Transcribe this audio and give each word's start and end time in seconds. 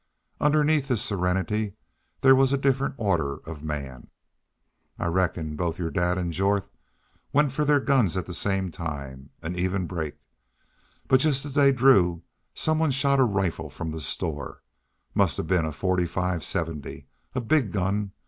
Underneath 0.39 0.87
his 0.87 0.99
serenity 0.99 1.75
there 2.21 2.35
was 2.35 2.51
a 2.51 2.57
different 2.57 2.95
order 2.97 3.33
of 3.45 3.63
man. 3.63 4.09
"I 4.97 5.05
reckon 5.05 5.55
both 5.55 5.77
your 5.77 5.91
dad 5.91 6.17
an' 6.17 6.31
Jorth 6.31 6.71
went 7.31 7.51
fer 7.51 7.65
their 7.65 7.79
guns 7.79 8.17
at 8.17 8.25
the 8.25 8.33
same 8.33 8.71
time 8.71 9.29
an 9.43 9.55
even 9.55 9.85
break. 9.85 10.15
But 11.07 11.19
jest 11.19 11.45
as 11.45 11.53
they 11.53 11.71
drew, 11.71 12.23
some 12.55 12.79
one 12.79 12.89
shot 12.89 13.19
a 13.19 13.23
rifle 13.23 13.69
from 13.69 13.91
the 13.91 14.01
store. 14.01 14.63
Must 15.13 15.37
hev 15.37 15.45
been 15.45 15.65
a 15.65 15.71
forty 15.71 16.07
five 16.07 16.43
seventy. 16.43 17.05
A 17.35 17.39
big 17.39 17.71
gun! 17.71 18.13